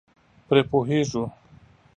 [0.47, 1.23] پرې پوهېږو.